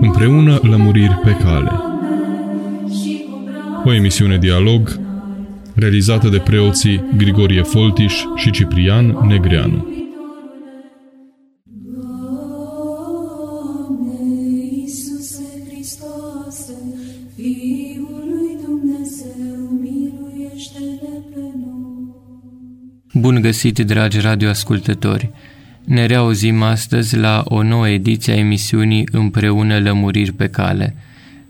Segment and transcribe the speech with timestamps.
[0.00, 1.70] Împreună lămuriri pe cale.
[3.84, 5.00] O emisiune dialog
[5.74, 9.88] realizată de preoții Grigorie Foltiș și Ciprian Negreanu.
[23.12, 25.30] Bun găsit, dragi radioascultători!
[25.84, 30.96] Ne reauzim astăzi la o nouă ediție a emisiunii Împreună Lămuriri pe Cale.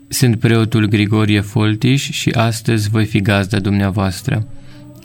[0.07, 4.47] Sunt preotul Grigorie Foltiș și astăzi voi fi gazda dumneavoastră.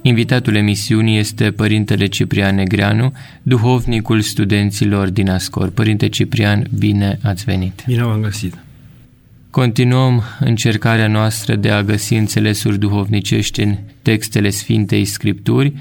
[0.03, 3.13] Invitatul emisiunii este Părintele Ciprian Negreanu,
[3.43, 5.71] duhovnicul studenților din Ascor.
[5.71, 7.83] Părinte Ciprian, bine ați venit!
[7.87, 8.55] Bine v-am găsit!
[9.51, 15.73] Continuăm încercarea noastră de a găsi înțelesuri duhovnicești în textele Sfintei Scripturi,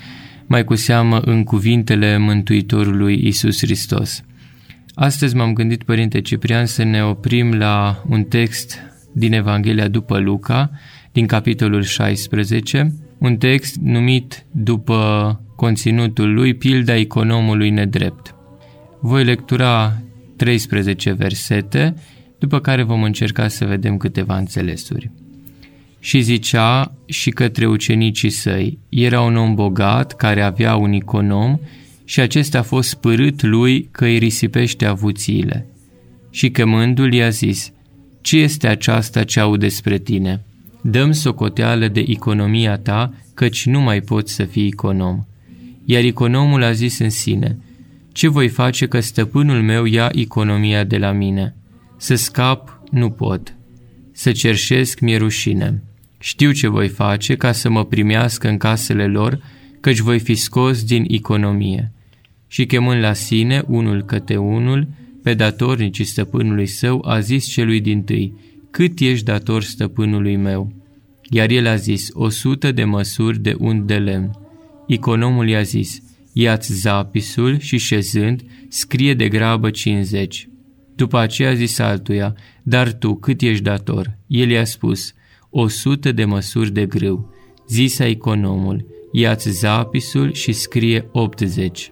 [0.50, 4.24] mai cu seamă în cuvintele Mântuitorului Isus Hristos.
[4.94, 8.80] Astăzi m-am gândit, Părinte Ciprian, să ne oprim la un text
[9.14, 10.72] din Evanghelia după Luca,
[11.12, 18.36] din capitolul 16, un text numit după conținutul lui Pilda economului nedrept.
[19.02, 20.02] Voi lectura
[20.36, 21.94] 13 versete,
[22.40, 25.12] după care vom încerca să vedem câteva înțelesuri
[26.00, 31.60] și zicea și către ucenicii săi, era un om bogat care avea un econom
[32.04, 35.66] și acesta a fost spărât lui că îi risipește avuțiile.
[36.30, 37.72] Și chemându-l i-a zis,
[38.22, 40.44] Ce este aceasta ce au despre tine?
[40.82, 45.26] Dăm socoteală de economia ta, căci nu mai poți să fii econom.
[45.86, 47.58] Iar economul a zis în sine,
[48.12, 51.56] Ce voi face că stăpânul meu ia economia de la mine?
[51.98, 53.56] Să scap nu pot,
[54.12, 55.84] să cerșesc mi rușine.
[56.20, 59.42] Știu ce voi face ca să mă primească în casele lor,
[59.80, 61.92] căci voi fi scos din economie.
[62.48, 64.88] Și chemând la sine, unul către unul,
[65.24, 68.34] pe datornicii stăpânului său, a zis celui din tâi,
[68.72, 70.74] Cât ești dator stăpânului meu?
[71.30, 74.32] Iar el a zis, o sută de măsuri de un de lemn.
[74.88, 76.02] Economul i-a zis,
[76.34, 80.50] ia-ți zapisul și șezând, scrie de grabă cincizeci.
[80.96, 84.18] După aceea a zis altuia, dar tu cât ești dator?
[84.28, 85.14] El i-a spus,
[85.50, 87.34] o sută de măsuri de grâu.
[87.68, 91.92] Zisa economul, ia-ți zapisul și scrie 80.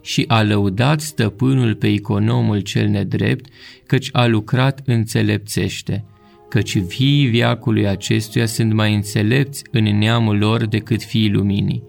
[0.00, 3.46] Și a lăudat stăpânul pe economul cel nedrept,
[3.86, 6.04] căci a lucrat înțelepțește,
[6.48, 11.82] căci fiii viacului acestuia sunt mai înțelepți în neamul lor decât fiii luminii.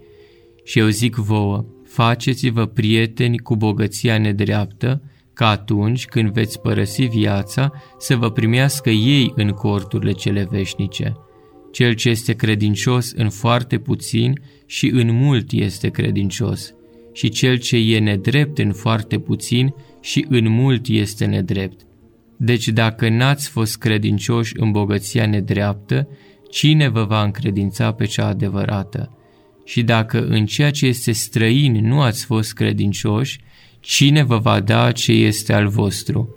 [0.64, 5.02] Și eu zic vouă, faceți-vă prieteni cu bogăția nedreaptă,
[5.34, 11.16] ca atunci când veți părăsi viața să vă primească ei în corturile cele veșnice.
[11.72, 16.74] Cel ce este credincios în foarte puțin și în mult este credincios,
[17.12, 21.80] și cel ce e nedrept în foarte puțin și în mult este nedrept.
[22.36, 26.08] Deci dacă n-ați fost credincioși în bogăția nedreaptă,
[26.50, 29.18] cine vă va încredința pe cea adevărată?
[29.64, 33.40] Și dacă în ceea ce este străin nu ați fost credincioși,
[33.84, 36.28] Cine vă va da ce este al vostru?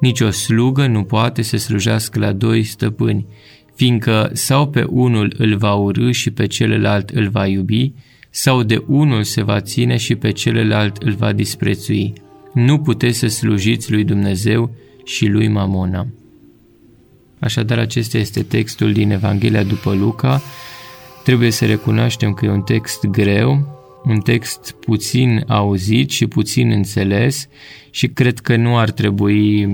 [0.00, 3.26] Nici o slugă nu poate să slujească la doi stăpâni,
[3.74, 7.92] fiindcă sau pe unul îl va urâ și pe celălalt îl va iubi,
[8.30, 12.12] sau de unul se va ține și pe celălalt îl va disprețui.
[12.54, 16.06] Nu puteți să slujiți lui Dumnezeu și lui Mamona.
[17.38, 20.42] Așadar, acesta este textul din Evanghelia după Luca.
[21.24, 27.48] Trebuie să recunoaștem că e un text greu, un text puțin auzit și puțin înțeles
[27.90, 29.70] și cred că nu ar trebui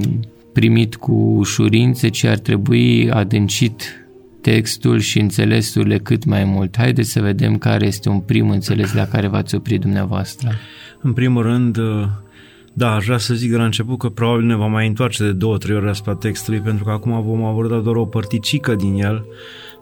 [0.53, 4.07] primit cu ușurință, ci ar trebui adâncit
[4.41, 6.77] textul și înțelesurile cât mai mult.
[6.77, 10.51] Haideți să vedem care este un prim înțeles la care v-ați oprit dumneavoastră.
[11.01, 11.79] În primul rând,
[12.73, 15.33] da, aș vrea să zic de la început că probabil ne vom mai întoarce de
[15.33, 19.25] două, trei ori asupra textului, pentru că acum vom aborda doar o părticică din el,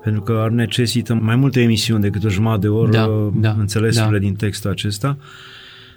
[0.07, 4.19] pentru că ar necesită mai multe emisiuni decât o jumătate de oră da, da, înțelesurile
[4.19, 4.25] da.
[4.25, 5.17] din textul acesta.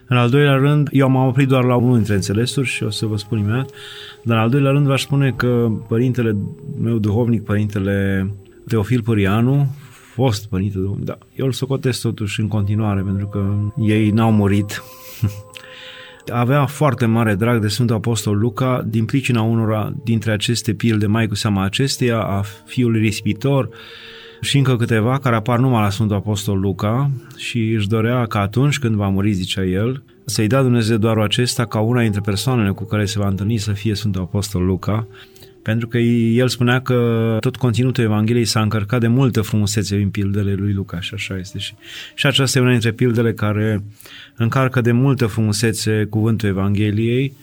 [0.07, 3.05] În al doilea rând, eu m-am oprit doar la unul dintre înțelesuri și o să
[3.05, 3.69] vă spun imediat,
[4.23, 6.35] dar în al doilea rând v-aș spune că părintele
[6.81, 8.29] meu duhovnic, părintele
[8.67, 9.75] Teofil Părianu,
[10.13, 14.83] fost părinte duhovnic, da, eu îl socotesc totuși în continuare pentru că ei n-au murit
[16.31, 21.27] avea foarte mare drag de Sfântul Apostol Luca din pricina unora dintre aceste pilde, mai
[21.27, 23.69] cu seama acesteia, a fiului risipitor
[24.41, 28.79] și încă câteva care apar numai la Sfântul Apostol Luca și își dorea că atunci
[28.79, 32.83] când va muri, zicea el, să-i dea Dumnezeu doar acesta ca una dintre persoanele cu
[32.83, 35.07] care se va întâlni să fie Sfântul Apostol Luca,
[35.61, 40.53] pentru că el spunea că tot conținutul Evangheliei s-a încărcat de multă frumusețe în pildele
[40.53, 41.57] lui Luca și așa este.
[41.57, 41.73] Și,
[42.15, 43.83] și aceasta e una dintre pildele care
[44.35, 47.33] încarcă de multă frumusețe cuvântul Evangheliei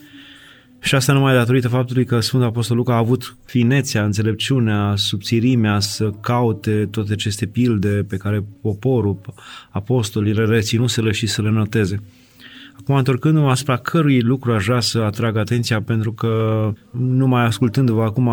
[0.79, 6.11] Și asta numai datorită faptului că Sfântul Apostol Luca a avut finețea, înțelepciunea, subțirimea să
[6.21, 9.19] caute toate aceste pilde pe care poporul,
[9.69, 12.01] apostolii le reținuseră și să le noteze.
[12.79, 18.31] Acum, întorcându-mă asupra cărui lucru aș vrea să atrag atenția, pentru că numai ascultându-vă acum,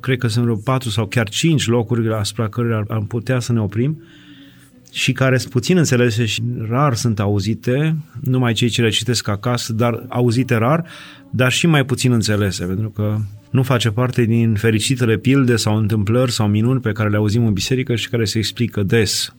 [0.00, 3.60] cred că sunt vreo patru sau chiar cinci locuri asupra cărora am putea să ne
[3.60, 4.02] oprim
[4.92, 9.72] și care sunt puțin înțelese și rar sunt auzite, numai cei ce le citesc acasă,
[9.72, 10.86] dar auzite rar,
[11.30, 13.16] dar și mai puțin înțelese, pentru că
[13.50, 17.52] nu face parte din fericitele pilde sau întâmplări sau minuni pe care le auzim în
[17.52, 19.34] biserică și care se explică des.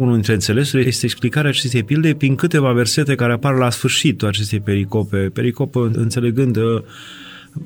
[0.00, 4.60] Unul dintre înțelesuri este explicarea acestei pilde prin câteva versete care apar la sfârșitul acestei
[4.60, 5.16] pericope.
[5.16, 6.82] Pericopă înțelegând uh,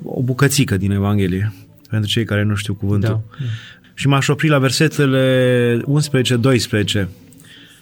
[0.03, 1.53] o bucățică din Evanghelie,
[1.89, 3.09] pentru cei care nu știu cuvântul.
[3.39, 3.45] Da.
[3.93, 5.81] Și m-aș opri la versetele
[7.03, 7.05] 11-12,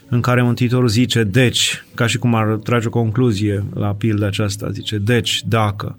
[0.10, 4.70] în care Mântuitorul zice, deci, ca și cum ar trage o concluzie la pilda aceasta,
[4.72, 5.98] zice, deci, dacă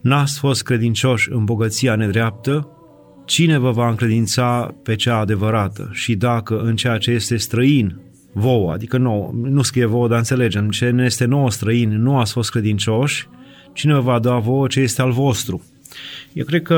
[0.00, 2.68] n-ați fost credincioși în bogăția nedreaptă,
[3.30, 5.88] cine vă va încredința pe cea adevărată?
[5.92, 7.96] Și dacă în ceea ce este străin
[8.32, 12.32] vouă, adică nouă, nu scrie vouă, dar înțelegem, ce ne este nouă străin, nu ați
[12.32, 13.28] fost credincioși,
[13.72, 15.64] cine vă va da vouă ce este al vostru?
[16.32, 16.76] Eu cred că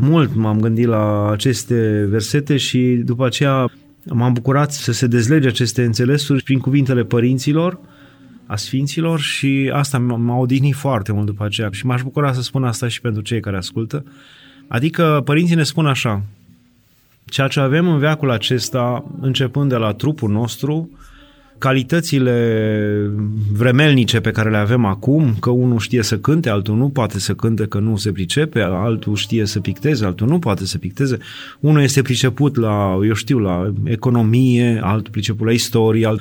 [0.00, 3.70] mult m-am gândit la aceste versete și după aceea
[4.04, 7.78] m-am bucurat să se dezlege aceste înțelesuri prin cuvintele părinților,
[8.46, 12.64] a sfinților și asta m-a odihnit foarte mult după aceea și m-aș bucura să spun
[12.64, 14.04] asta și pentru cei care ascultă.
[14.68, 16.22] Adică părinții ne spun așa,
[17.24, 20.90] ceea ce avem în veacul acesta, începând de la trupul nostru,
[21.58, 23.10] calitățile
[23.52, 27.34] vremelnice pe care le avem acum, că unul știe să cânte, altul nu poate să
[27.34, 31.18] cânte, că nu se pricepe, altul știe să picteze, altul nu poate să picteze.
[31.60, 36.20] Unul este priceput la, eu știu, la economie, altul priceput la istorie, alt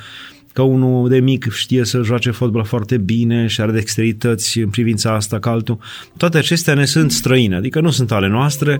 [0.55, 5.13] că unul de mic știe să joace fotbal foarte bine și are dexterități în privința
[5.13, 5.77] asta ca altul.
[6.17, 8.79] Toate acestea ne sunt străine, adică nu sunt ale noastre,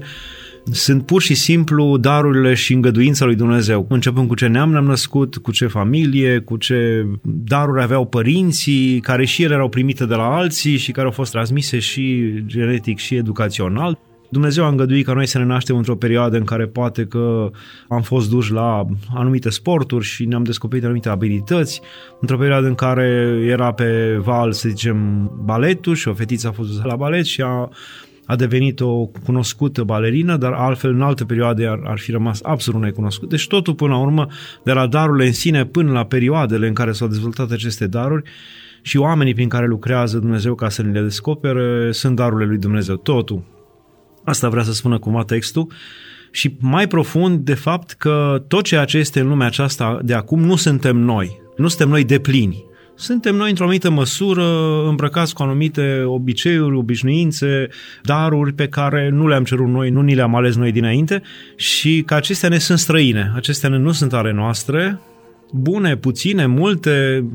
[0.72, 3.86] sunt pur și simplu darurile și îngăduința lui Dumnezeu.
[3.90, 9.26] Începând cu ce neam ne-am născut, cu ce familie, cu ce daruri aveau părinții, care
[9.26, 13.16] și ele erau primite de la alții și care au fost transmise și genetic și
[13.16, 14.00] educațional.
[14.30, 17.50] Dumnezeu a îngăduit ca noi să ne naștem într-o perioadă în care poate că
[17.90, 21.82] am fost duși la anumite sporturi și ne-am descoperit anumite abilități,
[22.20, 26.70] într-o perioadă în care era pe val, să zicem, baletul și o fetiță a fost
[26.70, 27.70] dusă la balet și a
[28.26, 32.82] a devenit o cunoscută balerină, dar altfel în alte perioade ar, ar fi rămas absolut
[32.82, 33.30] necunoscut.
[33.30, 34.28] Deci totul până la urmă,
[34.64, 38.30] de la darurile în sine până la perioadele în care s-au dezvoltat aceste daruri
[38.82, 42.96] și oamenii prin care lucrează Dumnezeu ca să ne le descopere, sunt darurile lui Dumnezeu.
[42.96, 43.44] Totul.
[44.26, 45.72] Asta vrea să spună cumva textul.
[46.32, 50.44] Și mai profund, de fapt, că tot ceea ce este în lumea aceasta de acum
[50.44, 51.42] nu suntem noi.
[51.58, 54.44] Nu suntem noi de plini suntem noi într-o anumită măsură
[54.88, 57.68] îmbrăcați cu anumite obiceiuri, obișnuințe,
[58.04, 61.22] daruri pe care nu le-am cerut noi, nu ni le-am ales noi dinainte
[61.56, 65.00] și că acestea ne sunt străine, acestea nu sunt ale noastre,
[65.52, 67.26] bune, puține, multe,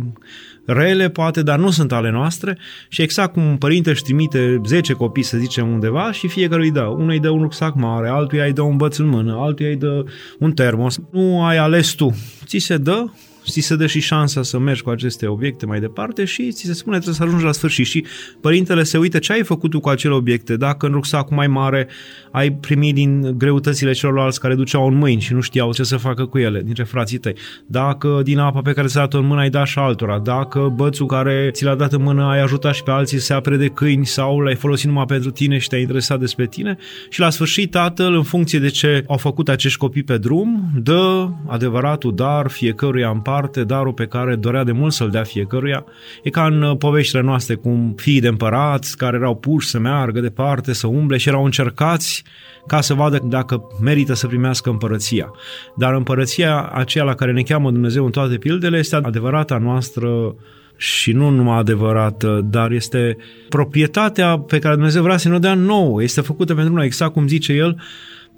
[0.65, 2.59] rele poate, dar nu sunt ale noastre
[2.89, 6.71] și exact cum un părinte își trimite 10 copii, să zicem, undeva și fiecare îi
[6.71, 6.81] dă.
[6.83, 9.77] Unul îi dă un rucsac mare, altul îi dă un băț în mână, altul îi
[9.77, 10.05] dă
[10.39, 11.01] un termos.
[11.11, 12.15] Nu ai ales tu.
[12.45, 13.07] Ți se dă
[13.49, 16.73] ți se dă și șansa să mergi cu aceste obiecte mai departe și ți se
[16.73, 17.87] spune trebuie să ajungi la sfârșit.
[17.87, 18.05] Și
[18.41, 21.89] părintele se uită ce ai făcut tu cu acele obiecte, dacă în rucsacul mai mare
[22.31, 26.25] ai primit din greutățile celorlalți care duceau în mâini și nu știau ce să facă
[26.25, 27.35] cu ele, dintre frații tăi,
[27.67, 31.07] dacă din apa pe care ți-a dat-o în mână ai dat și altora, dacă bățul
[31.07, 33.67] care ți l-a dat în mână ai ajutat și pe alții să se apre de
[33.67, 36.77] câini sau l-ai folosit numai pentru tine și te-ai interesat despre tine.
[37.09, 41.29] Și la sfârșit tatăl, în funcție de ce au făcut acești copii pe drum, dă
[41.47, 45.85] adevăratul dar fiecăruia în parte darul pe care dorea de mult să-l dea fiecăruia.
[46.23, 50.21] E ca în uh, poveștile noastre cum fiii de împărați care erau puși să meargă
[50.21, 52.25] departe, să umble și erau încercați
[52.67, 55.31] ca să vadă dacă merită să primească împărăția.
[55.77, 60.35] Dar împărăția aceea la care ne cheamă Dumnezeu în toate pildele este adevărata noastră
[60.77, 63.17] și nu numai adevărată, dar este
[63.49, 67.13] proprietatea pe care Dumnezeu vrea să ne o dea nouă, este făcută pentru noi, exact
[67.13, 67.81] cum zice El,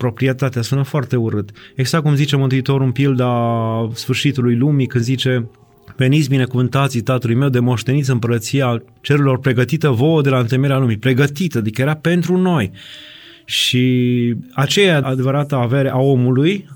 [0.02, 1.50] proprietatea sună foarte urât.
[1.74, 3.32] Exact cum zice Mântuitorul în pilda
[3.92, 5.48] sfârșitului lumii, când zice
[5.96, 10.96] Veniți binecuvântații tatălui meu de moșteniți împărăția cerurilor pregătită vouă de la întemeierea lumii.
[10.96, 12.70] Pregătită, adică era pentru noi.
[13.44, 16.68] Și aceea adevărată avere a omului,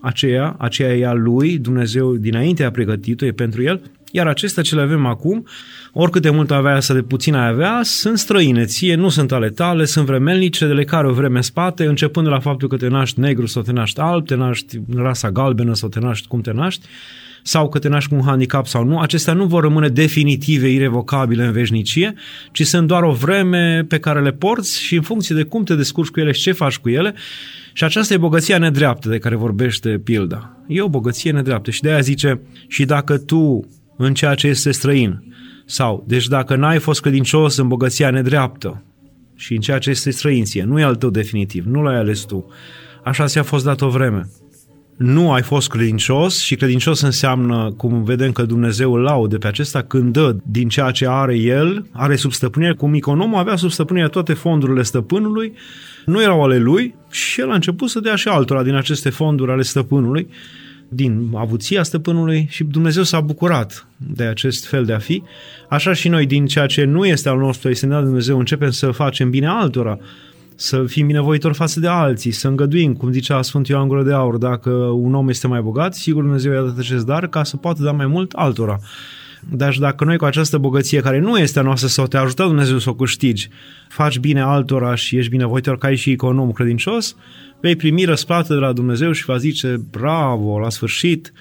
[0.00, 3.80] aceea, aceea e a lui, Dumnezeu dinainte a pregătit-o, e pentru el,
[4.16, 5.46] iar acestea ce le avem acum,
[5.92, 9.50] oricât de mult avea să de puțin ai avea, sunt străine ție, nu sunt ale
[9.50, 12.76] tale, sunt vremelnice, de le care o vreme în spate, începând de la faptul că
[12.76, 16.26] te naști negru sau te naști alb, te naști în rasa galbenă sau te naști
[16.26, 16.86] cum te naști,
[17.42, 21.44] sau că te naști cu un handicap sau nu, acestea nu vor rămâne definitive, irrevocabile
[21.44, 22.14] în veșnicie,
[22.52, 25.74] ci sunt doar o vreme pe care le porți și în funcție de cum te
[25.74, 27.14] descurci cu ele și ce faci cu ele.
[27.72, 30.56] Și aceasta e bogăția nedreaptă de care vorbește pilda.
[30.66, 34.70] E o bogăție nedreaptă și de aia zice, și dacă tu în ceea ce este
[34.70, 35.34] străin,
[35.66, 38.82] sau, deci dacă n-ai fost credincios în bogăția nedreaptă
[39.36, 42.46] și în ceea ce este străinție, nu e al tău definitiv, nu l-ai ales tu,
[43.04, 44.28] așa ți-a fost dat o vreme.
[44.96, 49.82] Nu ai fost credincios și credincios înseamnă, cum vedem că Dumnezeu îl laude pe acesta,
[49.82, 54.08] când dă din ceea ce are el, are sub stăpânire, cum economul avea sub stăpânire
[54.08, 55.52] toate fondurile stăpânului,
[56.06, 59.50] nu erau ale lui și el a început să dea și altora din aceste fonduri
[59.50, 60.28] ale stăpânului,
[60.94, 65.22] din avuția stăpânului și Dumnezeu s-a bucurat de acest fel de a fi.
[65.68, 68.90] Așa și noi, din ceea ce nu este al nostru, este de Dumnezeu, începem să
[68.90, 69.98] facem bine altora,
[70.54, 74.36] să fim binevoitori față de alții, să îngăduim, cum zicea Sfântul Ioan Gură de Aur,
[74.36, 77.82] dacă un om este mai bogat, sigur Dumnezeu i-a dat acest dar ca să poată
[77.82, 78.78] da mai mult altora.
[79.50, 82.78] Dar dacă noi cu această bogăție care nu este a noastră sau te ajută Dumnezeu
[82.78, 83.48] să o câștigi,
[83.88, 87.16] faci bine altora și ești binevoitor ca și econom credincios,
[87.60, 91.32] vei primi răsplată de la Dumnezeu și va zice bravo, la sfârșit,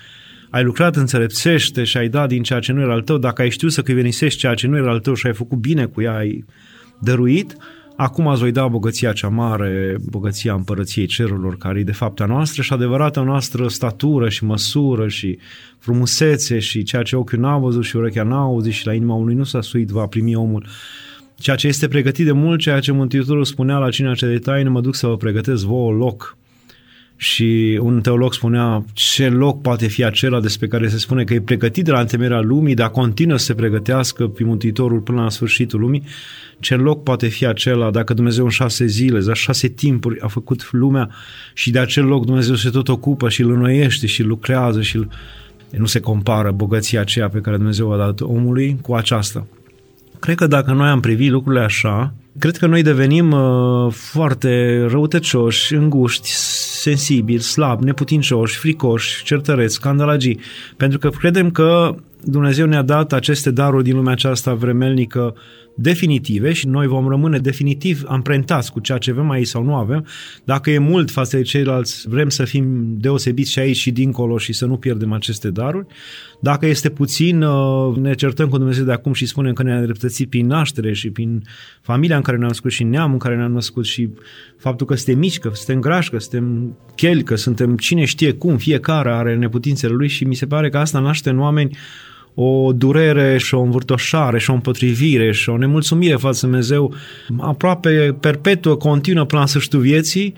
[0.49, 3.49] ai lucrat înțelepțește și ai dat din ceea ce nu era al tău, dacă ai
[3.49, 6.15] știut să câvenisești ceea ce nu era al tău și ai făcut bine cu ea,
[6.15, 6.45] ai
[6.99, 7.57] dăruit,
[7.95, 12.25] Acum îți voi da bogăția cea mare, bogăția împărăției cerurilor, care e de fapt a
[12.25, 15.37] noastră și adevărata noastră statură și măsură și
[15.77, 19.33] frumusețe și ceea ce ochiul n-a văzut și urechea n-a auzit și la inima unui
[19.33, 20.65] nu s-a suit, va primi omul.
[21.35, 24.69] Ceea ce este pregătit de mult, ceea ce Mântuitorul spunea la cina ce de taină,
[24.69, 26.37] mă duc să vă pregătesc vouă loc
[27.23, 31.41] și un teolog spunea ce loc poate fi acela despre care se spune că e
[31.41, 35.79] pregătit de la întemerea lumii, dar continuă să se pregătească pe Mântuitorul până la sfârșitul
[35.79, 36.03] lumii.
[36.59, 40.71] Ce loc poate fi acela dacă Dumnezeu în șase zile, în șase timpuri a făcut
[40.71, 41.09] lumea
[41.53, 45.09] și de acel loc Dumnezeu se tot ocupă și îl înnoiește și lucrează și îl...
[45.69, 49.47] nu se compară bogăția aceea pe care Dumnezeu a dat omului cu aceasta.
[50.23, 55.73] Cred că dacă noi am privit lucrurile așa, cred că noi devenim uh, foarte răutăcioși,
[55.73, 56.27] înguști,
[56.81, 60.39] sensibili, slabi, neputincioși, fricoși, certăreți, scandalagii,
[60.77, 65.35] pentru că credem că Dumnezeu ne-a dat aceste daruri din lumea aceasta vremelnică
[65.75, 70.05] definitive și noi vom rămâne definitiv amprentați cu ceea ce avem aici sau nu avem.
[70.43, 74.53] Dacă e mult față de ceilalți, vrem să fim deosebiți și aici și dincolo și
[74.53, 75.85] să nu pierdem aceste daruri.
[76.39, 80.29] Dacă este puțin, uh, ne certăm cu Dumnezeu de acum și spunem că ne-a dreptățit
[80.29, 81.43] prin naștere și prin
[81.81, 84.09] familia în care ne-am născut și neamul în care ne-am născut și
[84.57, 88.57] faptul că suntem mici, că suntem grași, că suntem cheli, că suntem cine știe cum,
[88.57, 91.77] fiecare are neputințele lui și mi se pare că asta naște în oameni
[92.35, 96.93] o durere și o învârtoșare și o împotrivire și o nemulțumire față de Dumnezeu
[97.39, 100.33] aproape perpetuă, continuă până la sfârșitul vieții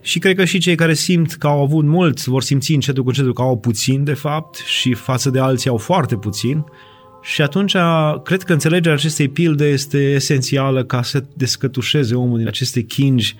[0.00, 3.08] și cred că și cei care simt că au avut mulți vor simți încetul cu
[3.08, 6.64] încetul că au puțin de fapt și față de alții au foarte puțin
[7.22, 7.76] și atunci
[8.24, 13.36] cred că înțelegerea acestei pilde este esențială ca să descătușeze omul din aceste chingi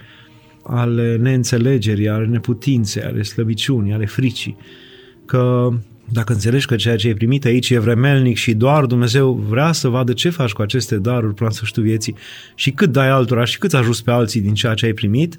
[0.62, 4.56] ale neînțelegerii, ale neputinței, ale slăbiciunii, ale fricii.
[5.24, 5.68] Că
[6.12, 9.88] dacă înțelegi că ceea ce ai primit aici e vremelnic și doar Dumnezeu vrea să
[9.88, 12.14] vadă ce faci cu aceste daruri până la sfârșitul vieții
[12.54, 15.38] și cât dai altora și cât ajuți pe alții din ceea ce ai primit,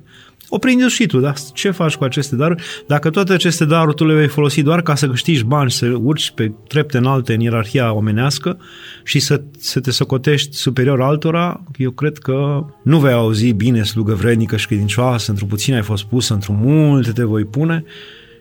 [0.50, 1.34] o prinzi și tu, da?
[1.54, 2.64] Ce faci cu aceste daruri?
[2.88, 6.32] Dacă toate aceste daruri tu le vei folosi doar ca să câștigi bani, să urci
[6.32, 8.58] pe trepte înalte în ierarhia omenească
[9.04, 14.14] și să, să te socotești superior altora, eu cred că nu vei auzi bine slugă
[14.14, 17.84] vrednică și credincioasă, într-un puțin ai fost pus, într-un multe te voi pune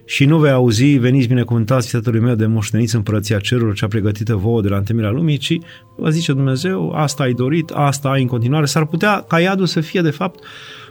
[0.08, 4.60] și nu vei auzi, veniți binecuvântați tatălui meu de moșteniți împărăția cerurilor cea pregătită vouă
[4.62, 5.58] de la întâlnirea lumii, ci
[5.96, 8.66] vă zice Dumnezeu, asta ai dorit, asta ai în continuare.
[8.66, 10.44] S-ar putea ca iadul să fie de fapt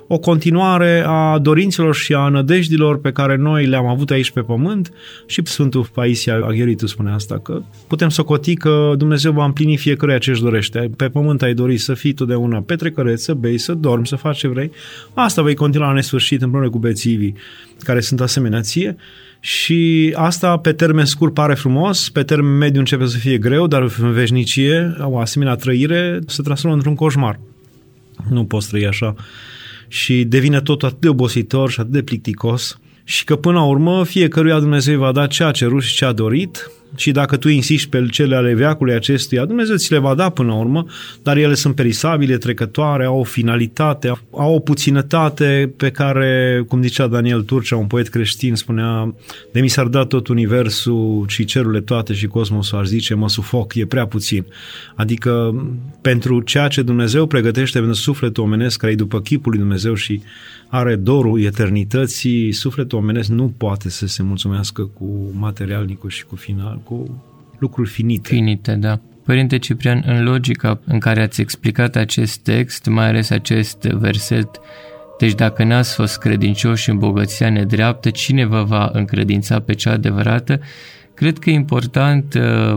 [0.08, 4.94] o continuare a dorințelor și a nădejdilor pe care noi le-am avut aici pe pământ
[5.26, 10.18] și Sfântul Paisia Agheritu spune asta, că putem să coti că Dumnezeu va împlini fiecare
[10.18, 10.92] ce își dorește.
[10.98, 14.48] Pe pământ ai dori să fii totdeauna petrecăreț, să bei, să dormi, să faci ce
[14.48, 14.72] vrei.
[15.14, 17.36] Asta vei continua la nesfârșit împreună cu bețivii
[17.80, 18.96] care sunt asemenea ție
[19.40, 23.82] și asta pe termen scurt pare frumos, pe termen mediu începe să fie greu, dar
[24.02, 27.40] în veșnicie o asemenea trăire se transformă într-un coșmar.
[28.30, 29.16] Nu poți trăi așa
[29.96, 34.06] și devine tot atât de obositor și atât de plicticos și că până la urmă
[34.06, 37.90] fiecăruia Dumnezeu va da ce a cerut și ce a dorit și dacă tu insisti
[37.90, 40.86] pe cele ale veacului acestuia, Dumnezeu ți le va da până la urmă,
[41.24, 47.08] dar ele sunt perisabile, trecătoare, au o finalitate, au o puținătate pe care, cum zicea
[47.08, 49.16] Daniel Turcea, un poet creștin, spunea,
[49.52, 53.76] de mi s-ar da tot universul și cerurile toate și cosmosul, aș zice, mă sufoc,
[53.76, 54.46] e prea puțin.
[54.96, 55.56] Adică
[56.02, 60.22] pentru ceea ce Dumnezeu pregătește pentru sufletul omenesc care e după chipul lui Dumnezeu și
[60.68, 66.82] are dorul eternității, sufletul omenesc nu poate să se mulțumească cu materialnicul și cu final
[66.86, 67.24] cu
[67.58, 68.30] lucruri finite.
[68.30, 69.00] Finite, da.
[69.26, 74.50] Părinte Ciprian, în logica în care ați explicat acest text, mai ales acest verset,
[75.20, 80.60] deci dacă n-ați fost credincioși în bogăția nedreaptă, cine vă va încredința pe cea adevărată?
[81.14, 82.76] Cred că e important uh,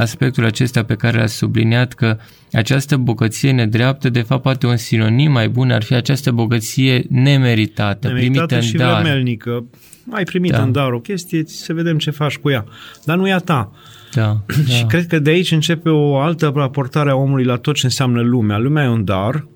[0.00, 2.16] aspectul acesta pe care l-ați subliniat că
[2.52, 8.06] această bogăție nedreaptă, de fapt, poate un sinonim mai bun ar fi această bogăție nemeritată,
[8.06, 9.00] nemeritată primită și în dar.
[9.00, 9.64] vremelnică.
[10.10, 10.62] Ai primit Da.
[10.62, 12.64] în dar o chestie, să vedem ce faci cu ea.
[13.04, 13.70] Dar nu e a ta.
[14.14, 14.86] Da, Și da.
[14.86, 18.58] cred că de aici începe o altă raportare a omului la tot ce înseamnă lumea.
[18.58, 19.46] Lumea e un dar,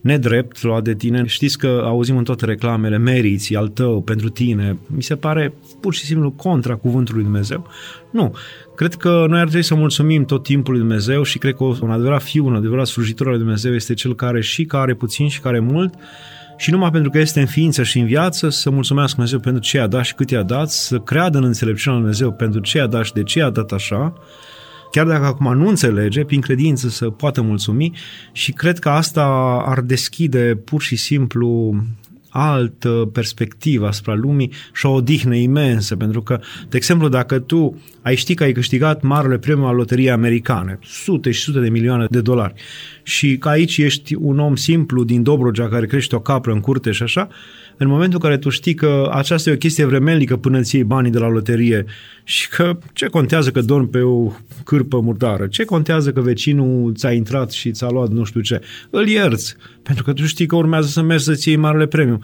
[0.00, 1.26] nedrept luat de tine.
[1.26, 4.78] Știți că auzim în toate reclamele, meriți, e al tău, pentru tine.
[4.86, 7.66] Mi se pare pur și simplu contra cuvântului Dumnezeu.
[8.10, 8.34] Nu.
[8.76, 11.90] Cred că noi ar trebui să mulțumim tot timpul lui Dumnezeu și cred că un
[11.90, 15.40] adevărat fiu, un adevărat slujitor al lui Dumnezeu este cel care și care puțin și
[15.40, 15.94] care mult
[16.60, 19.78] și numai pentru că este în ființă și în viață să mulțumească Dumnezeu pentru ce
[19.78, 22.86] a dat și cât i-a dat, să creadă în înțelepciunea lui Dumnezeu pentru ce a
[22.86, 24.12] dat și de ce a dat așa,
[24.90, 27.92] chiar dacă acum nu înțelege, prin credință să poată mulțumi
[28.32, 29.24] și cred că asta
[29.66, 31.74] ar deschide pur și simplu
[32.30, 38.16] altă perspectivă asupra lumii și o odihnă imensă, pentru că, de exemplu, dacă tu ai
[38.16, 42.20] ști că ai câștigat marele premiu al loteriei americane, sute și sute de milioane de
[42.20, 42.54] dolari,
[43.02, 46.90] și că aici ești un om simplu din Dobrogea care crește o capră în curte
[46.90, 47.28] și așa,
[47.82, 50.84] în momentul în care tu știi că aceasta e o chestie vremelnică până îți iei
[50.84, 51.84] banii de la loterie
[52.24, 54.32] și că ce contează că dormi pe o
[54.64, 58.60] cârpă murdară, ce contează că vecinul ți-a intrat și ți-a luat nu știu ce,
[58.90, 62.20] îl ierți, pentru că tu știi că urmează să mergi să-ți iei marele premiu.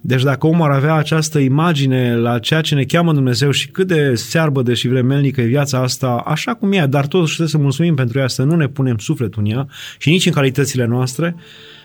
[0.00, 3.86] Deci dacă omul ar avea această imagine la ceea ce ne cheamă Dumnezeu și cât
[3.86, 7.94] de searbădă și vremelnică e viața asta, așa cum e, dar totuși trebuie să mulțumim
[7.94, 9.66] pentru ea, să nu ne punem sufletul în ea
[9.98, 11.36] și nici în calitățile noastre,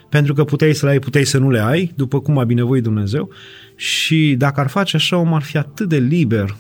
[0.10, 2.84] pentru că puteai să le ai, puteai să nu le ai, după cum a binevoit
[2.84, 3.30] Dumnezeu.
[3.76, 6.56] Și dacă ar face așa, om ar fi atât de liber,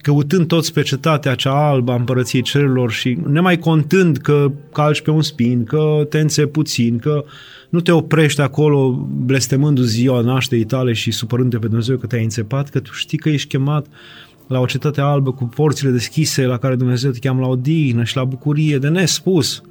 [0.00, 5.10] căutând toți pe cetatea cea albă a împărăției cerurilor și nemai contând că calci pe
[5.10, 7.24] un spin, că te înțe puțin, că
[7.68, 12.68] nu te oprești acolo blestemându ziua nașterii tale și supărându-te pe Dumnezeu că te-ai înțepat,
[12.68, 13.86] că tu știi că ești chemat
[14.46, 18.16] la o cetate albă cu porțile deschise la care Dumnezeu te cheamă la odihnă și
[18.16, 19.62] la bucurie de nespus.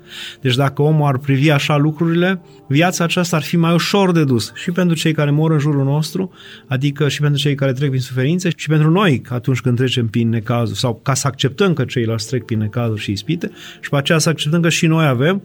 [0.41, 4.51] Deci dacă omul ar privi așa lucrurile, viața aceasta ar fi mai ușor de dus
[4.55, 6.31] și pentru cei care mor în jurul nostru,
[6.67, 10.29] adică și pentru cei care trec prin suferințe și pentru noi atunci când trecem prin
[10.29, 14.17] necazuri sau ca să acceptăm că ceilalți trec prin necazuri și ispite și pe aceea
[14.17, 15.41] să acceptăm că și noi avem,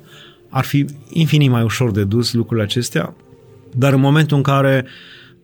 [0.49, 3.15] ar fi infinit mai ușor de dus lucrurile acestea,
[3.75, 4.87] dar în momentul în care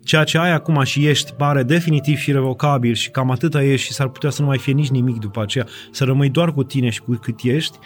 [0.05, 3.93] ceea ce ai acum și ești pare definitiv și revocabil și cam atâta ești și
[3.93, 6.91] s-ar putea să nu mai fie nici nimic după aceea, să rămâi doar cu tine
[6.91, 7.79] și cu cât ești,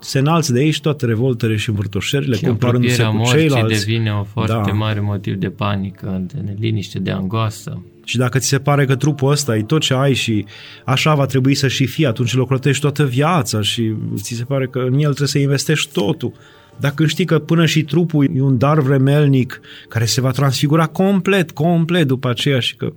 [0.00, 3.86] se înalță de aici toate revoltele și învârtoșerile, Și comparându-se apropierea cu morții ceilalți.
[3.86, 4.72] devine o foarte Da.
[4.72, 7.82] mare motiv de panică, de neliniște, de angoasă.
[8.04, 10.44] Și dacă ți se pare că trupul ăsta e tot ce ai și
[10.84, 14.66] așa va trebui să și fie, atunci îl ocrotești toată viața și ți se pare
[14.66, 16.32] că în el trebuie să investești totul.
[16.76, 21.50] Dacă știi că până și trupul e un dar vremelnic care se va transfigura complet,
[21.50, 22.92] complet după aceea și că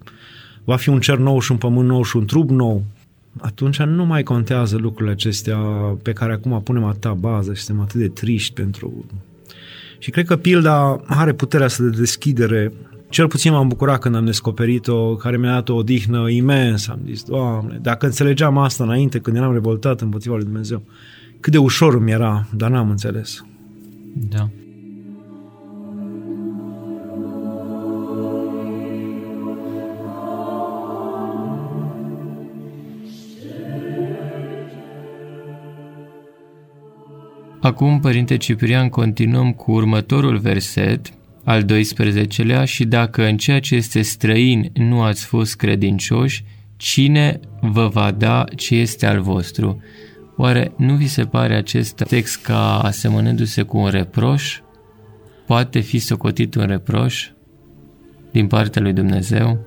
[0.64, 2.84] va fi un cer nou și un pământ nou și un trup nou,
[3.38, 5.58] atunci nu mai contează lucrurile acestea
[6.02, 9.06] pe care acum punem atâta bază și suntem atât de triști pentru...
[10.00, 12.74] Și cred că pilda are puterea asta de deschidere
[13.10, 16.92] cel puțin m-am bucurat când am descoperit-o, care mi-a dat o odihnă imensă.
[16.92, 20.82] Am zis, Doamne, dacă înțelegeam asta înainte, când eram revoltat împotriva lui Dumnezeu,
[21.40, 23.46] cât de ușor îmi era, dar n-am înțeles.
[24.20, 24.50] Da.
[37.62, 44.02] Acum, Părinte Ciprian, continuăm cu următorul verset, al 12-lea, și dacă în ceea ce este
[44.02, 46.44] străin nu ați fost credincioși,
[46.78, 49.82] cine vă va da ce este al vostru?
[50.38, 54.60] Oare nu vi se pare acest text ca asemănându-se cu un reproș?
[55.46, 57.30] Poate fi socotit un reproș
[58.32, 59.58] din partea lui Dumnezeu?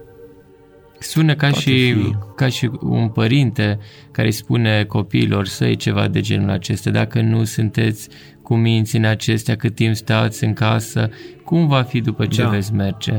[0.98, 2.14] Sună ca Poate și, fi.
[2.36, 3.78] ca și un părinte
[4.10, 6.90] care îi spune copiilor săi ceva de genul acesta.
[6.90, 8.08] Dacă nu sunteți
[8.42, 11.10] cu minți în acestea cât timp stați în casă,
[11.44, 12.48] cum va fi după ce Da.
[12.48, 13.16] veți merge?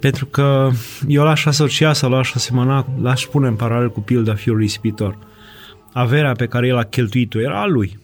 [0.00, 0.70] Pentru că
[1.08, 5.18] eu l-aș asocia sau l-aș asemăna, l-aș pune în paralel cu pilda fiului ispitor.
[5.94, 7.98] Averea pe care el a cheltuit-o era a lui,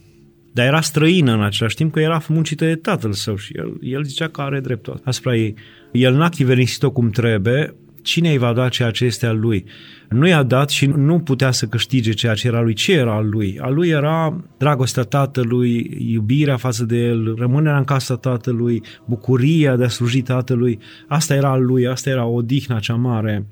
[0.53, 4.03] dar era străină în același timp că era muncită de tatăl său și el, el
[4.05, 5.55] zicea că are dreptul asupra ei.
[5.93, 9.65] El n-a chiverisit-o cum trebuie, cine îi va da ceea ce este al lui?
[10.09, 12.75] Nu i-a dat și nu putea să câștige ceea ce era al lui.
[12.75, 13.59] Ce era al lui?
[13.61, 19.85] Al lui era dragostea tatălui, iubirea față de el, rămânerea în casa tatălui, bucuria de
[19.85, 20.79] a sluji tatălui.
[21.09, 23.47] Asta era al lui, asta era odihna cea mare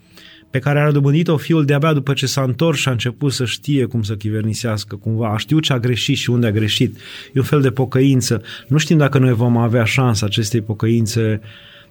[0.50, 3.84] pe care a dobândit-o fiul de-abia după ce s-a întors și a început să știe
[3.84, 6.96] cum să chivernisească cumva, a știut ce a greșit și unde a greșit.
[7.32, 8.42] E un fel de pocăință.
[8.68, 11.40] Nu știm dacă noi vom avea șansa acestei pocăințe,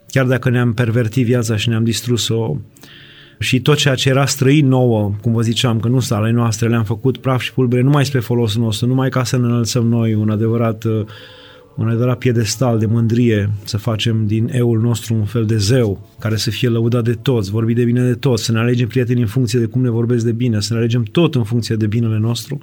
[0.08, 2.58] chiar dacă ne-am pervertit viața și ne-am distrus-o
[3.40, 6.68] și tot ceea ce era străin nouă, cum vă ziceam, că nu sunt ale noastre,
[6.68, 10.14] le-am făcut praf și pulbere numai spre folosul nostru, numai ca să ne înălțăm noi
[10.14, 11.06] un adevărat uh,
[11.78, 16.36] un adevărat piedestal de mândrie, să facem din eul nostru un fel de zeu care
[16.36, 19.28] să fie lăudat de toți, vorbi de bine de toți, să ne alegem prieteni în
[19.28, 22.18] funcție de cum ne vorbesc de bine, să ne alegem tot în funcție de binele
[22.18, 22.58] nostru.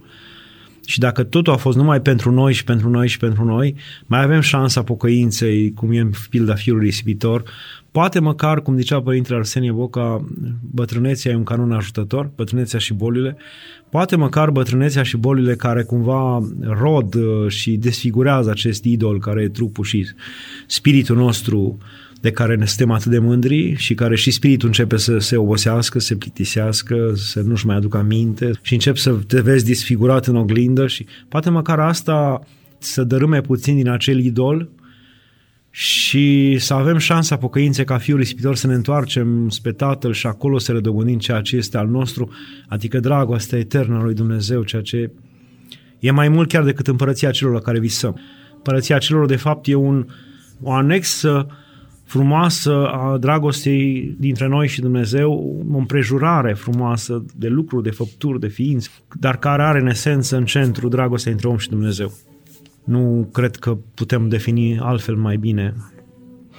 [0.86, 3.74] Și dacă totul a fost numai pentru noi și pentru noi și pentru noi,
[4.06, 7.42] mai avem șansa pocăinței, cum e în pilda fiului risipitor,
[7.94, 10.24] Poate măcar, cum zicea Părintele Arsenie Boca,
[10.60, 13.36] bătrâneția e un canon ajutător, bătrânețea și bolile.
[13.90, 19.48] Poate măcar bătrânețea și bolile care cumva rod uh, și desfigurează acest idol care e
[19.48, 20.06] trupul și
[20.66, 21.78] spiritul nostru
[22.20, 25.98] de care ne suntem atât de mândri și care și spiritul începe să se obosească,
[25.98, 30.36] să se plictisească, să nu-și mai aducă aminte și încep să te vezi disfigurat în
[30.36, 32.40] oglindă și poate măcar asta
[32.78, 34.68] să dărâme puțin din acel idol
[35.76, 40.58] și să avem șansa pocăinței ca fiul ispitor să ne întoarcem spre Tatăl și acolo
[40.58, 42.30] să redobândim ceea ce este al nostru,
[42.68, 45.10] adică dragostea eternă a lui Dumnezeu, ceea ce
[45.98, 48.20] e mai mult chiar decât împărăția celor la care visăm.
[48.54, 50.06] Împărăția celor, de fapt, e un,
[50.62, 51.46] o anexă
[52.04, 58.48] frumoasă a dragostei dintre noi și Dumnezeu, o împrejurare frumoasă de lucruri, de făpturi, de
[58.48, 58.88] ființe,
[59.20, 62.12] dar care are în esență în centru dragostea între om și Dumnezeu.
[62.84, 65.74] Nu cred că putem defini altfel mai bine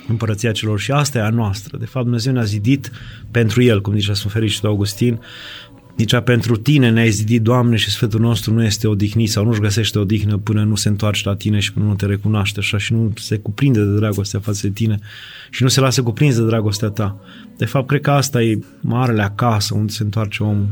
[0.08, 1.78] împărăția celor și asta e a noastră.
[1.78, 2.92] De fapt, Dumnezeu ne-a zidit
[3.32, 5.20] pentru El, cum zicea Sfânt Fericitul Augustin,
[5.98, 10.00] Zicea, pentru tine ne-ai zidit, Doamne, și Sfântul nostru nu este odihnit sau nu-și găsește
[10.00, 13.14] odihnă până nu se întoarce la tine și până nu te recunoaște așa și nu
[13.16, 15.00] se cuprinde de dragostea față de tine
[15.50, 17.20] și nu se lasă cuprins de dragostea ta.
[17.58, 20.68] De fapt, cred că asta e marele acasă unde se întoarce omul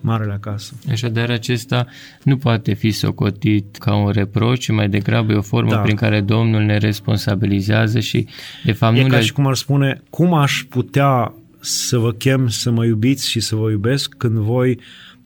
[0.00, 0.74] marele acasă.
[0.90, 1.86] Așadar, acesta
[2.22, 5.78] nu poate fi socotit ca un reproș, ci mai degrabă e o formă da.
[5.78, 8.26] prin care Domnul ne responsabilizează și,
[8.64, 9.22] de fapt, e nu ca le...
[9.22, 13.56] și cum ar spune, cum aș putea să vă chem să mă iubiți și să
[13.56, 14.80] vă iubesc când voi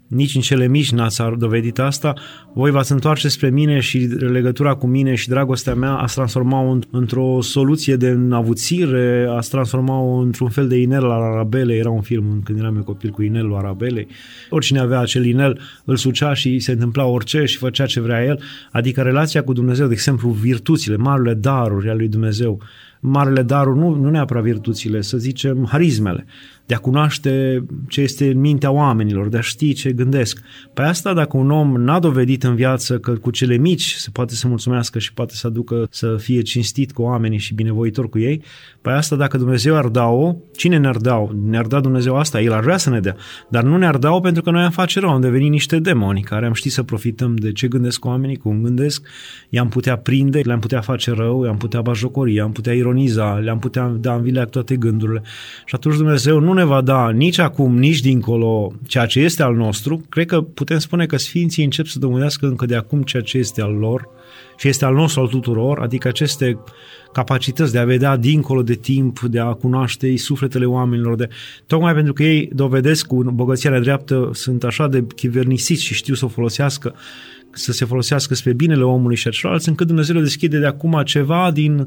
[0.06, 2.14] nici în cele mici n-ați dovedit asta,
[2.52, 7.40] voi v-ați întoarce spre mine și legătura cu mine și dragostea mea ați transforma-o într-o
[7.40, 12.58] soluție de înavuțire, ați transforma-o într-un fel de inel al Arabele, era un film când
[12.58, 14.06] eram eu copil cu inelul Arabelei.
[14.50, 18.40] Oricine avea acel inel îl sucea și se întâmpla orice și făcea ce vrea el,
[18.72, 22.60] adică relația cu Dumnezeu, de exemplu virtuțile, marile daruri ale lui Dumnezeu,
[23.00, 26.26] marele daruri, nu, nu neapărat virtuțile, să zicem harismele,
[26.66, 30.40] de a cunoaște ce este în mintea oamenilor, de a ști ce gândesc.
[30.74, 34.34] Pe asta, dacă un om n-a dovedit în viață că cu cele mici se poate
[34.34, 38.42] să mulțumească și poate să aducă să fie cinstit cu oamenii și binevoitor cu ei,
[38.82, 41.28] pe asta, dacă Dumnezeu ar da-o, cine ne-ar da-o?
[41.44, 43.16] Ne-ar da Dumnezeu asta, El ar vrea să ne dea,
[43.48, 46.46] dar nu ne-ar da-o pentru că noi am face rău, am devenit niște demoni care
[46.46, 49.06] am ști să profităm de ce gândesc oamenii, cum gândesc,
[49.48, 53.96] i-am putea prinde, le-am putea face rău, i-am putea bajocori, i-am putea ironiza, le-am putea
[54.00, 55.22] da în vilea toate gândurile.
[55.64, 59.54] Și atunci Dumnezeu nu ne va da nici acum, nici dincolo ceea ce este al
[59.54, 60.02] nostru.
[60.08, 63.62] Cred că putem spune că Sfinții încep să domânească încă de acum ceea ce este
[63.62, 64.08] al lor
[64.56, 66.58] și este al nostru al tuturor, adică aceste
[67.12, 71.28] capacități de a vedea dincolo de timp, de a cunoaște sufletele oamenilor, de,
[71.66, 76.24] tocmai pentru că ei dovedesc cu bogăția dreaptă, sunt așa de chivernisiți și știu să
[76.24, 76.94] o folosească,
[77.50, 81.02] să se folosească spre binele omului și a celorlalți, încât Dumnezeu le deschide de acum
[81.04, 81.86] ceva din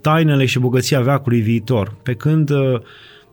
[0.00, 1.94] tainele și bogăția veacului viitor.
[2.02, 2.80] Pe când uh,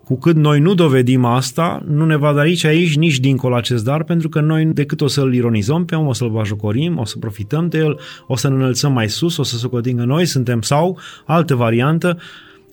[0.07, 3.83] cu cât noi nu dovedim asta, nu ne va da nici aici, nici dincolo acest
[3.83, 7.17] dar, pentru că noi decât o să-l ironizăm pe om, o să-l bajocorim, o să
[7.17, 10.61] profităm de el, o să ne înălțăm mai sus, o să socotim că noi suntem
[10.61, 12.17] sau, altă variantă,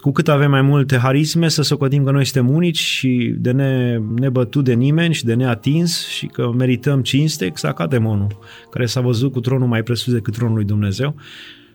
[0.01, 4.01] cu cât avem mai multe harisme, să socotim că noi suntem unici și de ne,
[4.15, 8.39] nebătut de nimeni și de neatins și că merităm cinste, exact ca demonul,
[8.71, 11.15] care s-a văzut cu tronul mai presus decât tronul lui Dumnezeu.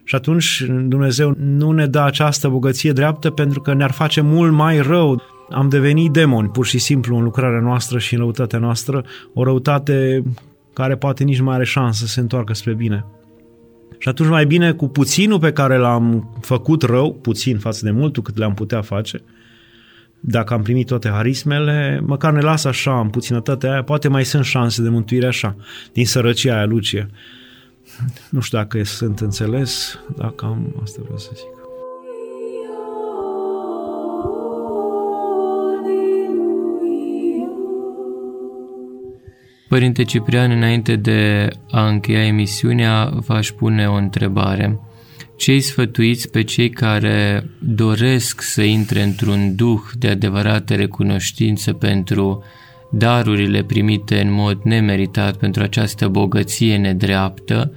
[0.03, 4.81] Și atunci Dumnezeu nu ne dă această bogăție dreaptă pentru că ne-ar face mult mai
[4.81, 9.43] rău am devenit demoni, pur și simplu, în lucrarea noastră și în răutatea noastră, o
[9.43, 10.23] răutate
[10.73, 13.05] care poate nici mai are șansă să se întoarcă spre bine.
[13.97, 18.23] Și atunci mai bine cu puținul pe care l-am făcut rău, puțin față de multul
[18.23, 19.21] cât le-am putea face,
[20.19, 24.45] dacă am primit toate harismele, măcar ne lasă așa, în puținătatea aia, poate mai sunt
[24.45, 25.55] șanse de mântuire așa,
[25.93, 27.09] din sărăcia aia lucie.
[28.29, 31.58] Nu știu dacă sunt înțeles, dacă am asta vreau să zic.
[39.69, 44.79] Părinte Ciprian, înainte de a încheia emisiunea, v-aș pune o întrebare.
[45.35, 52.43] cei sfătuiți pe cei care doresc să intre într-un duh de adevărată recunoștință pentru
[52.91, 57.73] darurile primite în mod nemeritat, pentru această bogăție nedreaptă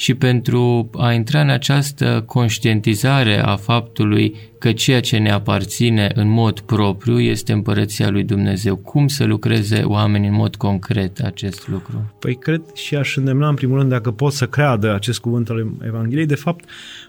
[0.00, 6.28] și pentru a intra în această conștientizare a faptului că ceea ce ne aparține în
[6.28, 8.76] mod propriu este împărăția lui Dumnezeu.
[8.76, 12.14] Cum să lucreze oamenii în mod concret acest lucru?
[12.18, 15.66] Păi cred și aș îndemna în primul rând dacă pot să creadă acest cuvânt al
[15.86, 16.26] Evangheliei.
[16.26, 16.64] De fapt,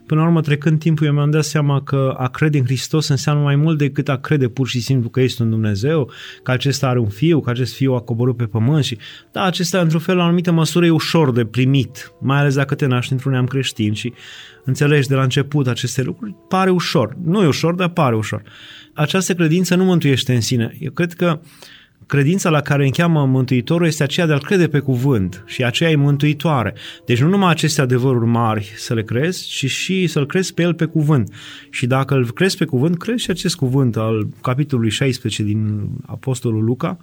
[0.05, 3.43] până la urmă, trecând timpul, eu mi-am dat seama că a crede în Hristos înseamnă
[3.43, 6.11] mai mult decât a crede pur și simplu că este un Dumnezeu,
[6.43, 8.97] că acesta are un fiu, că acest fiu a coborât pe pământ și
[9.31, 12.75] da, acesta într-un fel, la o anumită măsură, e ușor de primit, mai ales dacă
[12.81, 14.13] te naști într-un neam creștin și
[14.63, 17.15] înțelegi de la început aceste lucruri, pare ușor.
[17.23, 18.41] Nu e ușor, dar pare ușor.
[18.93, 20.75] Această credință nu mântuiește în sine.
[20.79, 21.39] Eu cred că
[22.05, 25.95] credința la care încheamă Mântuitorul este aceea de a-L crede pe cuvânt și aceea e
[25.95, 26.73] mântuitoare.
[27.05, 30.73] Deci nu numai aceste adevăruri mari să le crezi, ci și să-L crezi pe El
[30.73, 31.33] pe cuvânt.
[31.69, 36.63] Și dacă îl crezi pe cuvânt, crezi și acest cuvânt al capitolului 16 din Apostolul
[36.63, 36.97] Luca,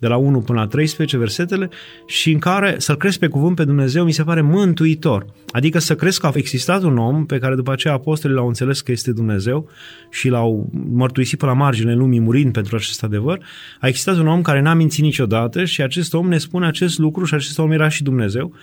[0.00, 1.68] de la 1 până la 13 versetele,
[2.06, 5.26] și în care să-L crezi pe cuvânt pe Dumnezeu mi se pare mântuitor.
[5.50, 8.80] Adică să crezi că a existat un om pe care după aceea apostolii l-au înțeles
[8.80, 9.68] că este Dumnezeu
[10.10, 13.44] și l-au mărturisit până la marginea lumii murind pentru acest adevăr.
[13.80, 17.24] A existat un om care n-a mințit niciodată și acest om ne spune acest lucru
[17.24, 18.54] și acest om era și Dumnezeu.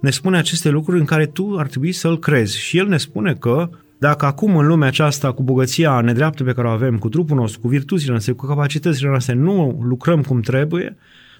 [0.00, 2.58] Ne spune aceste lucruri în care tu ar trebui să-L crezi.
[2.58, 3.68] Și El ne spune că
[4.00, 7.60] dacă acum în lumea aceasta, cu bogăția nedreaptă pe care o avem, cu trupul nostru,
[7.60, 10.96] cu virtuțile noastre, cu capacitățile noastre, nu lucrăm cum trebuie,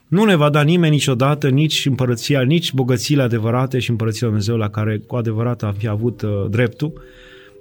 [0.06, 4.56] nu ne va da nimeni niciodată nici împărăția, nici bogățiile adevărate și împărăția Lui Dumnezeu
[4.56, 6.92] la care cu adevărat am fi avut uh, dreptul,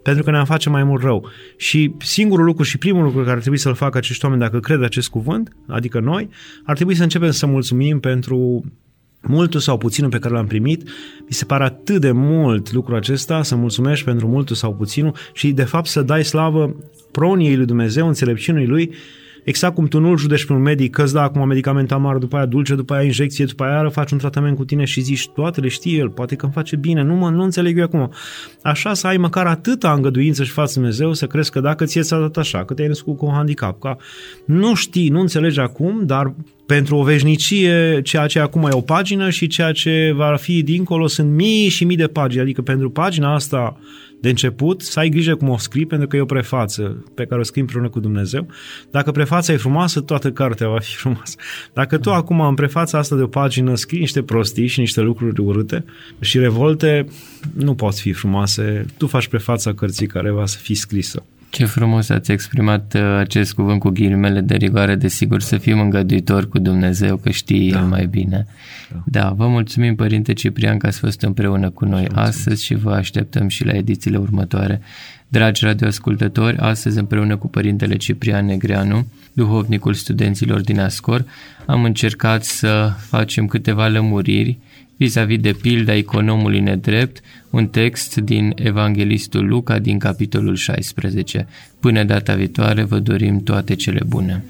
[0.04, 1.30] pentru că ne-am face mai mult rău.
[1.58, 4.84] Și singurul lucru și primul lucru care ar trebui să-l facă acești oameni dacă cred
[4.84, 6.30] acest cuvânt, adică noi,
[6.64, 8.64] ar trebui să începem să mulțumim pentru
[9.22, 10.84] multul sau puținul pe care l-am primit,
[11.20, 15.52] mi se pare atât de mult lucrul acesta, să mulțumești pentru multul sau puținul și
[15.52, 16.76] de fapt să dai slavă
[17.12, 18.94] proniei lui Dumnezeu, înțelepciunii lui,
[19.44, 22.36] exact cum tu nu-l judești pe un medic, că îți da acum medicament amar, după
[22.36, 25.62] aia dulce, după aia injecție, după aia faci un tratament cu tine și zici toate
[25.62, 28.12] le știe el, poate că îmi face bine, nu mă, nu înțeleg eu acum.
[28.62, 32.20] Așa să ai măcar atâta îngăduință și față Dumnezeu să crezi că dacă ție ți-a
[32.20, 33.98] dat așa, că te-ai născut cu un handicap, că
[34.46, 36.34] nu știi, nu înțelegi acum, dar
[36.70, 41.08] pentru o veșnicie, ceea ce acum e o pagină și ceea ce va fi dincolo
[41.08, 42.42] sunt mii și mii de pagini.
[42.42, 43.80] Adică pentru pagina asta
[44.22, 47.42] de început să ai grijă cum o scrii, pentru că e o prefață pe care
[47.42, 48.48] o scrii împreună cu Dumnezeu.
[48.92, 51.36] Dacă prefața e frumoasă, toată cartea va fi frumoasă.
[51.74, 55.42] Dacă tu acum în prefața asta de o pagină scrii niște prostii și niște lucruri
[55.42, 55.86] urâte
[56.20, 57.06] și revolte,
[57.54, 58.86] nu poți fi frumoase.
[58.98, 61.24] Tu faci prefața cărții care va să fi scrisă.
[61.50, 66.50] Ce frumos ați exprimat uh, acest cuvânt cu ghilimele de rigoare, desigur să fim îngăduitori
[66.50, 67.80] cu Dumnezeu, că știe da.
[67.80, 68.46] El mai bine.
[68.92, 69.04] Da.
[69.06, 73.48] da, vă mulțumim Părinte Ciprian că ați fost împreună cu noi astăzi și vă așteptăm
[73.48, 74.82] și la edițiile următoare.
[75.28, 81.26] Dragi radioascultători, astăzi împreună cu Părintele Ciprian Negreanu, duhovnicul studenților din Ascor,
[81.66, 84.58] am încercat să facem câteva lămuriri
[85.00, 91.48] vis-a-vis de pilda economului nedrept, un text din Evanghelistul Luca din capitolul 16.
[91.80, 94.44] Până data viitoare vă dorim toate cele bune.